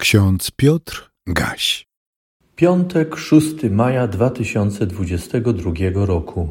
Ksiądz 0.00 0.50
Piotr 0.50 1.10
Gaś. 1.26 1.86
Piątek, 2.56 3.16
6 3.16 3.46
maja 3.70 4.06
2022 4.08 5.72
roku. 6.06 6.48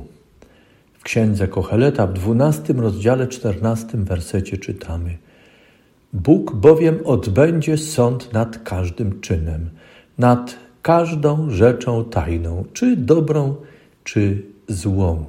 W 0.93 1.03
księdze 1.03 1.47
Kocheleta 1.47 2.07
w 2.07 2.13
12 2.13 2.73
rozdziale 2.73 3.27
14 3.27 3.87
wersecie 3.93 4.57
czytamy: 4.57 5.17
Bóg 6.13 6.55
bowiem 6.55 6.99
odbędzie 7.05 7.77
sąd 7.77 8.33
nad 8.33 8.63
każdym 8.63 9.21
czynem, 9.21 9.69
nad 10.17 10.55
każdą 10.81 11.51
rzeczą 11.51 12.05
tajną, 12.05 12.65
czy 12.73 12.95
dobrą, 12.95 13.55
czy 14.03 14.43
złą. 14.67 15.25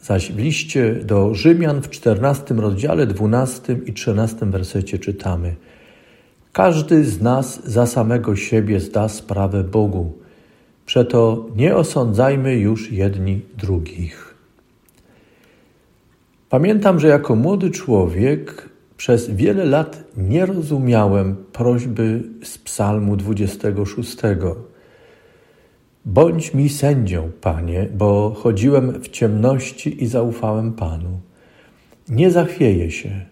Zaś 0.00 0.32
w 0.32 0.38
liście 0.38 0.94
do 0.94 1.34
Rzymian 1.34 1.82
w 1.82 1.90
14 1.90 2.54
rozdziale 2.54 3.06
12 3.06 3.78
i 3.86 3.92
13 3.92 4.46
wersecie 4.46 4.98
czytamy: 4.98 5.56
każdy 6.52 7.04
z 7.04 7.22
nas 7.22 7.64
za 7.64 7.86
samego 7.86 8.36
siebie 8.36 8.80
zda 8.80 9.08
sprawę 9.08 9.64
Bogu. 9.64 10.12
Przeto 10.86 11.46
nie 11.56 11.76
osądzajmy 11.76 12.56
już 12.56 12.92
jedni 12.92 13.40
drugich. 13.58 14.34
Pamiętam, 16.48 17.00
że 17.00 17.08
jako 17.08 17.36
młody 17.36 17.70
człowiek 17.70 18.68
przez 18.96 19.30
wiele 19.30 19.64
lat 19.64 20.04
nie 20.16 20.46
rozumiałem 20.46 21.36
prośby 21.52 22.22
z 22.42 22.58
Psalmu 22.58 23.16
26. 23.16 24.16
Bądź 26.04 26.54
mi 26.54 26.68
sędzią, 26.68 27.30
Panie, 27.40 27.88
bo 27.94 28.34
chodziłem 28.36 29.02
w 29.02 29.08
ciemności 29.08 30.04
i 30.04 30.06
zaufałem 30.06 30.72
Panu. 30.72 31.20
Nie 32.08 32.30
zachwieję 32.30 32.90
się 32.90 33.31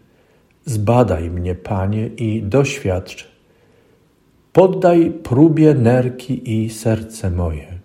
Zbadaj 0.64 1.30
mnie, 1.30 1.54
Panie, 1.54 2.06
i 2.06 2.42
doświadcz. 2.42 3.28
Poddaj 4.52 5.10
próbie 5.22 5.74
nerki 5.74 6.62
i 6.62 6.70
serce 6.70 7.30
moje. 7.30 7.78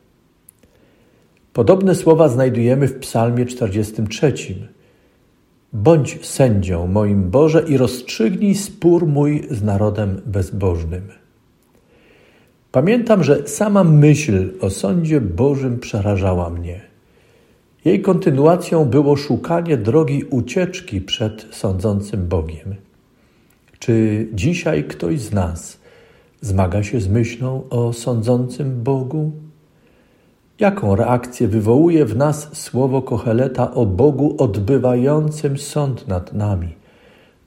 Podobne 1.53 1.95
słowa 1.95 2.29
znajdujemy 2.29 2.87
w 2.87 2.99
Psalmie 2.99 3.45
43. 3.45 4.33
Bądź 5.73 6.25
sędzią 6.27 6.87
moim 6.87 7.29
Boże 7.29 7.63
i 7.67 7.77
rozstrzygnij 7.77 8.55
spór 8.55 9.07
mój 9.07 9.47
z 9.51 9.63
narodem 9.63 10.21
bezbożnym. 10.25 11.07
Pamiętam, 12.71 13.23
że 13.23 13.47
sama 13.47 13.83
myśl 13.83 14.49
o 14.61 14.69
sądzie 14.69 15.21
Bożym 15.21 15.79
przerażała 15.79 16.49
mnie. 16.49 16.81
Jej 17.85 18.01
kontynuacją 18.01 18.85
było 18.85 19.15
szukanie 19.15 19.77
drogi 19.77 20.23
ucieczki 20.23 21.01
przed 21.01 21.47
sądzącym 21.51 22.27
Bogiem. 22.27 22.75
Czy 23.79 24.27
dzisiaj 24.33 24.83
ktoś 24.83 25.19
z 25.19 25.33
nas 25.33 25.79
zmaga 26.41 26.83
się 26.83 26.99
z 26.99 27.07
myślą 27.07 27.63
o 27.69 27.93
sądzącym 27.93 28.83
Bogu? 28.83 29.31
Jaką 30.59 30.95
reakcję 30.95 31.47
wywołuje 31.47 32.05
w 32.05 32.17
nas 32.17 32.49
słowo 32.57 33.01
Kocheleta 33.01 33.73
o 33.73 33.85
Bogu 33.85 34.35
odbywającym 34.37 35.57
sąd 35.57 36.07
nad 36.07 36.33
nami, 36.33 36.69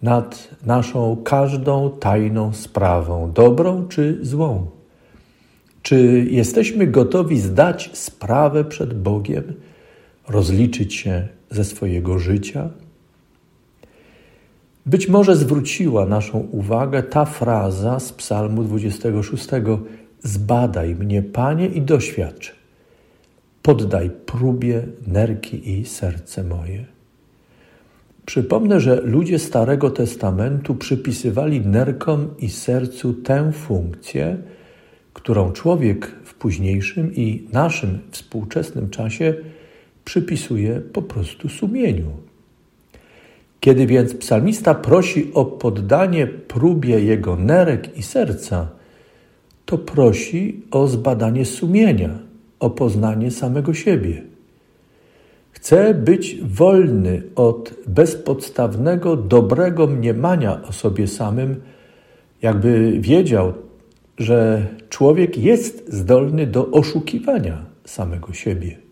nad 0.02 0.48
naszą 0.66 1.16
każdą 1.24 1.90
tajną 1.90 2.52
sprawą, 2.52 3.32
dobrą 3.32 3.88
czy 3.88 4.18
złą? 4.22 4.66
Czy 5.82 6.26
jesteśmy 6.30 6.86
gotowi 6.86 7.40
zdać 7.40 7.90
sprawę 7.92 8.64
przed 8.64 9.02
Bogiem? 9.02 9.44
Rozliczyć 10.28 10.94
się 10.94 11.28
ze 11.50 11.64
swojego 11.64 12.18
życia? 12.18 12.70
Być 14.86 15.08
może 15.08 15.36
zwróciła 15.36 16.06
naszą 16.06 16.38
uwagę 16.38 17.02
ta 17.02 17.24
fraza 17.24 18.00
z 18.00 18.12
Psalmu 18.12 18.64
26: 18.64 19.48
Zbadaj 20.22 20.94
mnie, 20.94 21.22
Panie, 21.22 21.66
i 21.66 21.82
doświadcz. 21.82 22.54
Poddaj 23.62 24.10
próbie 24.10 24.82
nerki 25.06 25.70
i 25.70 25.84
serce 25.84 26.44
moje. 26.44 26.84
Przypomnę, 28.26 28.80
że 28.80 29.00
ludzie 29.00 29.38
Starego 29.38 29.90
Testamentu 29.90 30.74
przypisywali 30.74 31.60
nerkom 31.60 32.34
i 32.38 32.50
sercu 32.50 33.12
tę 33.14 33.52
funkcję, 33.52 34.36
którą 35.12 35.52
człowiek 35.52 36.06
w 36.24 36.34
późniejszym 36.34 37.14
i 37.14 37.48
naszym 37.52 37.98
współczesnym 38.10 38.90
czasie 38.90 39.34
przypisuje 40.08 40.80
po 40.80 41.02
prostu 41.02 41.48
sumieniu. 41.48 42.10
Kiedy 43.60 43.86
więc 43.86 44.14
psalmista 44.14 44.74
prosi 44.74 45.30
o 45.34 45.44
poddanie 45.44 46.26
próbie 46.26 47.00
jego 47.00 47.36
nerek 47.36 47.98
i 47.98 48.02
serca, 48.02 48.68
to 49.64 49.78
prosi 49.78 50.62
o 50.70 50.88
zbadanie 50.88 51.44
sumienia, 51.44 52.18
o 52.60 52.70
poznanie 52.70 53.30
samego 53.30 53.74
siebie. 53.74 54.22
Chce 55.50 55.94
być 55.94 56.36
wolny 56.42 57.22
od 57.36 57.74
bezpodstawnego, 57.86 59.16
dobrego 59.16 59.86
mniemania 59.86 60.62
o 60.62 60.72
sobie 60.72 61.06
samym, 61.06 61.60
jakby 62.42 63.00
wiedział, 63.00 63.52
że 64.18 64.66
człowiek 64.88 65.38
jest 65.38 65.92
zdolny 65.92 66.46
do 66.46 66.70
oszukiwania 66.70 67.64
samego 67.84 68.32
siebie. 68.32 68.87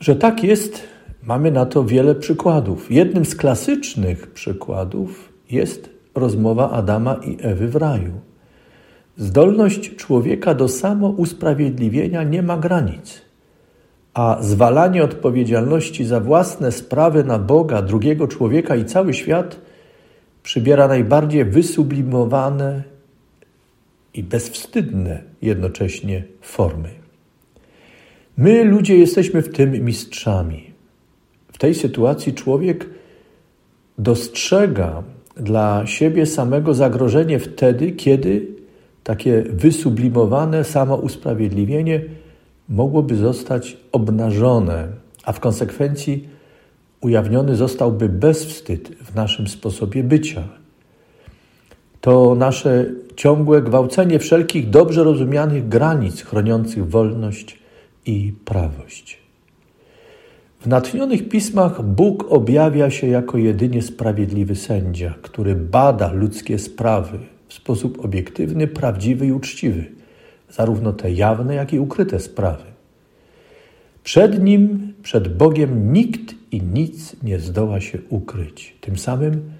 Że 0.00 0.16
tak 0.16 0.44
jest, 0.44 0.82
mamy 1.22 1.50
na 1.50 1.66
to 1.66 1.84
wiele 1.84 2.14
przykładów. 2.14 2.92
Jednym 2.92 3.24
z 3.24 3.34
klasycznych 3.34 4.30
przykładów 4.30 5.32
jest 5.50 5.90
rozmowa 6.14 6.70
Adama 6.70 7.14
i 7.14 7.36
Ewy 7.40 7.68
w 7.68 7.76
raju. 7.76 8.12
Zdolność 9.16 9.96
człowieka 9.96 10.54
do 10.54 10.68
samousprawiedliwienia 10.68 12.22
nie 12.22 12.42
ma 12.42 12.56
granic, 12.56 13.20
a 14.14 14.38
zwalanie 14.40 15.04
odpowiedzialności 15.04 16.04
za 16.04 16.20
własne 16.20 16.72
sprawy 16.72 17.24
na 17.24 17.38
Boga, 17.38 17.82
drugiego 17.82 18.28
człowieka 18.28 18.76
i 18.76 18.84
cały 18.84 19.14
świat 19.14 19.60
przybiera 20.42 20.88
najbardziej 20.88 21.44
wysublimowane 21.44 22.82
i 24.14 24.22
bezwstydne 24.22 25.22
jednocześnie 25.42 26.24
formy. 26.40 26.99
My, 28.40 28.64
ludzie, 28.64 28.98
jesteśmy 28.98 29.42
w 29.42 29.52
tym 29.52 29.84
mistrzami. 29.84 30.70
W 31.52 31.58
tej 31.58 31.74
sytuacji 31.74 32.34
człowiek 32.34 32.86
dostrzega 33.98 35.02
dla 35.36 35.86
siebie 35.86 36.26
samego 36.26 36.74
zagrożenie 36.74 37.38
wtedy, 37.38 37.92
kiedy 37.92 38.46
takie 39.04 39.42
wysublimowane 39.42 40.64
samousprawiedliwienie 40.64 42.00
mogłoby 42.68 43.16
zostać 43.16 43.76
obnażone, 43.92 44.88
a 45.24 45.32
w 45.32 45.40
konsekwencji 45.40 46.28
ujawniony 47.00 47.56
zostałby 47.56 48.08
bezwstyd 48.08 48.88
w 48.88 49.14
naszym 49.14 49.48
sposobie 49.48 50.04
bycia. 50.04 50.48
To 52.00 52.34
nasze 52.34 52.86
ciągłe 53.16 53.62
gwałcenie 53.62 54.18
wszelkich 54.18 54.70
dobrze 54.70 55.04
rozumianych 55.04 55.68
granic 55.68 56.22
chroniących 56.22 56.88
wolność 56.88 57.59
i 58.10 58.32
prawość. 58.32 59.18
W 60.60 60.66
natchnionych 60.66 61.28
pismach 61.28 61.82
Bóg 61.82 62.26
objawia 62.28 62.90
się 62.90 63.06
jako 63.06 63.38
jedynie 63.38 63.82
sprawiedliwy 63.82 64.56
sędzia, 64.56 65.14
który 65.22 65.54
bada 65.54 66.12
ludzkie 66.12 66.58
sprawy 66.58 67.18
w 67.48 67.54
sposób 67.54 68.04
obiektywny, 68.04 68.66
prawdziwy 68.66 69.26
i 69.26 69.32
uczciwy, 69.32 69.84
zarówno 70.50 70.92
te 70.92 71.12
jawne, 71.12 71.54
jak 71.54 71.72
i 71.72 71.78
ukryte 71.78 72.20
sprawy. 72.20 72.64
Przed 74.04 74.42
nim, 74.42 74.92
przed 75.02 75.36
Bogiem 75.36 75.92
nikt 75.92 76.34
i 76.52 76.62
nic 76.62 77.16
nie 77.22 77.38
zdoła 77.38 77.80
się 77.80 77.98
ukryć. 78.08 78.76
Tym 78.80 78.98
samym 78.98 79.50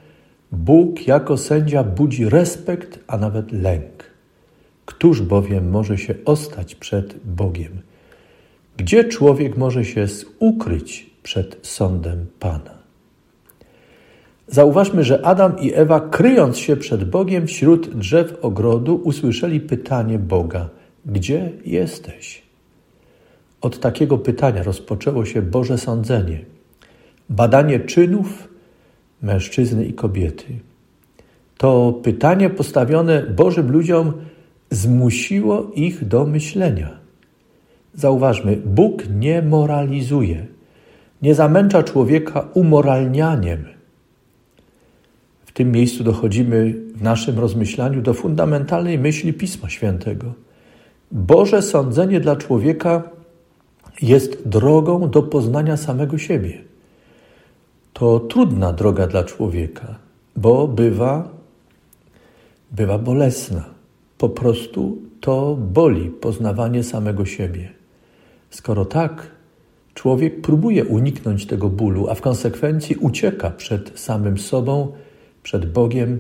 Bóg 0.52 1.06
jako 1.06 1.36
sędzia 1.36 1.84
budzi 1.84 2.28
respekt, 2.28 2.98
a 3.06 3.16
nawet 3.16 3.52
lęk. 3.52 4.10
Któż 4.86 5.22
bowiem 5.22 5.70
może 5.70 5.98
się 5.98 6.14
ostać 6.24 6.74
przed 6.74 7.16
Bogiem? 7.24 7.89
Gdzie 8.80 9.04
człowiek 9.04 9.56
może 9.56 9.84
się 9.84 10.06
ukryć 10.38 11.10
przed 11.22 11.58
sądem 11.62 12.26
Pana? 12.38 12.78
Zauważmy, 14.46 15.04
że 15.04 15.26
Adam 15.26 15.58
i 15.58 15.74
Ewa, 15.74 16.00
kryjąc 16.00 16.58
się 16.58 16.76
przed 16.76 17.10
Bogiem 17.10 17.46
wśród 17.46 17.96
drzew 17.96 18.36
ogrodu, 18.42 19.00
usłyszeli 19.04 19.60
pytanie 19.60 20.18
Boga: 20.18 20.68
Gdzie 21.06 21.52
jesteś? 21.64 22.42
Od 23.60 23.80
takiego 23.80 24.18
pytania 24.18 24.62
rozpoczęło 24.62 25.24
się 25.24 25.42
Boże 25.42 25.78
sądzenie, 25.78 26.44
badanie 27.28 27.80
czynów 27.80 28.48
mężczyzny 29.22 29.84
i 29.84 29.92
kobiety. 29.92 30.44
To 31.58 32.00
pytanie 32.02 32.50
postawione 32.50 33.22
Bożym 33.22 33.72
ludziom 33.72 34.12
zmusiło 34.70 35.70
ich 35.74 36.08
do 36.08 36.26
myślenia. 36.26 36.99
Zauważmy, 37.94 38.56
Bóg 38.56 39.02
nie 39.08 39.42
moralizuje, 39.42 40.46
nie 41.22 41.34
zamęcza 41.34 41.82
człowieka 41.82 42.48
umoralnianiem. 42.54 43.64
W 45.46 45.52
tym 45.52 45.72
miejscu 45.72 46.04
dochodzimy 46.04 46.74
w 46.94 47.02
naszym 47.02 47.38
rozmyślaniu 47.38 48.02
do 48.02 48.14
fundamentalnej 48.14 48.98
myśli 48.98 49.32
Pisma 49.32 49.68
Świętego. 49.68 50.32
Boże 51.12 51.62
sądzenie 51.62 52.20
dla 52.20 52.36
człowieka 52.36 53.02
jest 54.02 54.48
drogą 54.48 55.10
do 55.10 55.22
poznania 55.22 55.76
samego 55.76 56.18
siebie. 56.18 56.58
To 57.92 58.20
trudna 58.20 58.72
droga 58.72 59.06
dla 59.06 59.24
człowieka, 59.24 59.98
bo 60.36 60.68
bywa, 60.68 61.28
bywa 62.70 62.98
bolesna. 62.98 63.64
Po 64.18 64.28
prostu 64.28 64.98
to 65.20 65.56
boli 65.56 66.10
poznawanie 66.10 66.84
samego 66.84 67.24
siebie. 67.24 67.79
Skoro 68.50 68.84
tak, 68.84 69.30
człowiek 69.94 70.40
próbuje 70.40 70.84
uniknąć 70.84 71.46
tego 71.46 71.68
bólu, 71.68 72.08
a 72.08 72.14
w 72.14 72.20
konsekwencji 72.20 72.96
ucieka 72.96 73.50
przed 73.50 74.00
samym 74.00 74.38
sobą, 74.38 74.92
przed 75.42 75.72
Bogiem 75.72 76.18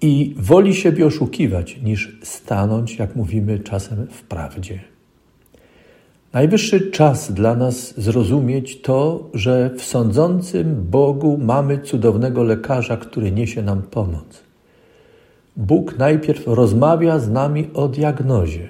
i 0.00 0.34
woli 0.38 0.74
siebie 0.74 1.06
oszukiwać, 1.06 1.78
niż 1.82 2.18
stanąć, 2.22 2.98
jak 2.98 3.16
mówimy 3.16 3.58
czasem, 3.58 4.06
w 4.10 4.22
prawdzie. 4.22 4.80
Najwyższy 6.32 6.90
czas 6.90 7.32
dla 7.32 7.54
nas 7.54 8.00
zrozumieć 8.00 8.80
to, 8.80 9.30
że 9.34 9.70
w 9.76 9.82
sądzącym 9.82 10.86
Bogu 10.90 11.38
mamy 11.38 11.78
cudownego 11.78 12.42
lekarza, 12.42 12.96
który 12.96 13.32
niesie 13.32 13.62
nam 13.62 13.82
pomoc. 13.82 14.42
Bóg 15.56 15.98
najpierw 15.98 16.46
rozmawia 16.46 17.18
z 17.18 17.30
nami 17.30 17.68
o 17.74 17.88
diagnozie, 17.88 18.68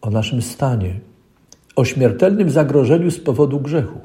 o 0.00 0.10
naszym 0.10 0.42
stanie, 0.42 1.00
o 1.76 1.84
śmiertelnym 1.84 2.50
zagrożeniu 2.50 3.10
z 3.10 3.20
powodu 3.20 3.60
grzechu. 3.60 4.00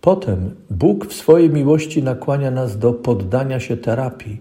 Potem 0.00 0.50
Bóg 0.70 1.06
w 1.06 1.12
swojej 1.12 1.50
miłości 1.50 2.02
nakłania 2.02 2.50
nas 2.50 2.78
do 2.78 2.92
poddania 2.92 3.60
się 3.60 3.76
terapii, 3.76 4.40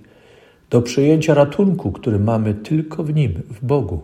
do 0.70 0.82
przyjęcia 0.82 1.34
ratunku, 1.34 1.92
który 1.92 2.20
mamy 2.20 2.54
tylko 2.54 3.04
w 3.04 3.14
Nim, 3.14 3.34
w 3.50 3.66
Bogu. 3.66 4.02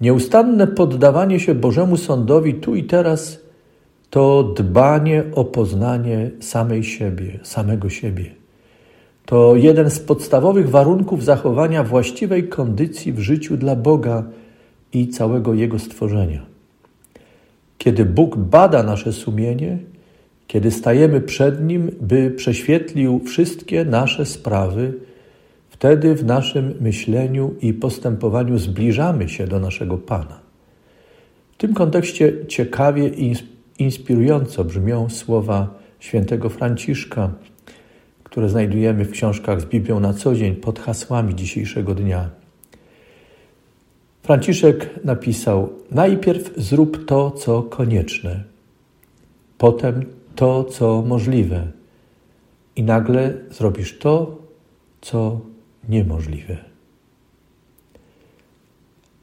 Nieustanne 0.00 0.66
poddawanie 0.66 1.40
się 1.40 1.54
Bożemu 1.54 1.96
Sądowi 1.96 2.54
tu 2.54 2.74
i 2.74 2.84
teraz 2.84 3.40
to 4.10 4.42
dbanie 4.42 5.24
o 5.34 5.44
poznanie 5.44 6.30
samej 6.40 6.84
siebie, 6.84 7.38
samego 7.42 7.88
siebie. 7.88 8.24
To 9.26 9.56
jeden 9.56 9.90
z 9.90 10.00
podstawowych 10.00 10.70
warunków 10.70 11.24
zachowania 11.24 11.84
właściwej 11.84 12.48
kondycji 12.48 13.12
w 13.12 13.18
życiu 13.18 13.56
dla 13.56 13.76
Boga 13.76 14.24
i 14.92 15.08
całego 15.08 15.54
Jego 15.54 15.78
stworzenia. 15.78 16.51
Kiedy 17.82 18.04
Bóg 18.04 18.36
bada 18.36 18.82
nasze 18.82 19.12
sumienie, 19.12 19.78
kiedy 20.46 20.70
stajemy 20.70 21.20
przed 21.20 21.64
Nim, 21.64 21.90
by 22.00 22.30
prześwietlił 22.30 23.20
wszystkie 23.26 23.84
nasze 23.84 24.26
sprawy, 24.26 24.94
wtedy 25.68 26.14
w 26.14 26.24
naszym 26.24 26.74
myśleniu 26.80 27.54
i 27.60 27.74
postępowaniu 27.74 28.58
zbliżamy 28.58 29.28
się 29.28 29.46
do 29.46 29.60
naszego 29.60 29.98
Pana. 29.98 30.40
W 31.52 31.56
tym 31.56 31.74
kontekście 31.74 32.46
ciekawie 32.48 33.08
i 33.08 33.34
inspirująco 33.78 34.64
brzmią 34.64 35.08
słowa 35.08 35.78
świętego 36.00 36.48
Franciszka, 36.48 37.30
które 38.24 38.48
znajdujemy 38.48 39.04
w 39.04 39.10
książkach 39.10 39.60
z 39.60 39.64
Biblią 39.64 40.00
na 40.00 40.14
co 40.14 40.34
dzień 40.34 40.54
pod 40.54 40.78
hasłami 40.78 41.34
dzisiejszego 41.34 41.94
dnia. 41.94 42.41
Franciszek 44.22 45.04
napisał: 45.04 45.72
Najpierw 45.90 46.52
zrób 46.56 47.04
to, 47.06 47.30
co 47.30 47.62
konieczne, 47.62 48.44
potem 49.58 50.04
to, 50.36 50.64
co 50.64 51.02
możliwe, 51.02 51.66
i 52.76 52.82
nagle 52.82 53.34
zrobisz 53.50 53.98
to, 53.98 54.38
co 55.00 55.40
niemożliwe. 55.88 56.56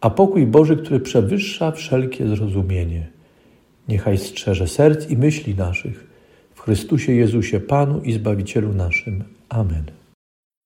A 0.02 0.10
pokój 0.10 0.46
Boży, 0.46 0.78
który 0.78 1.00
przewyższa 1.00 1.72
wszelkie 1.72 2.28
zrozumienie, 2.28 3.08
niechaj 3.88 4.18
strzeże 4.18 4.68
serc 4.68 5.10
i 5.10 5.18
myśli 5.18 5.56
naszych 5.56 6.08
w 6.56 6.62
Chrystusie 6.62 7.14
Jezusie, 7.14 7.60
Panu 7.60 8.02
i 8.02 8.14
Zbawicielu 8.14 8.74
naszym. 8.74 9.24
Amen. 9.50 9.99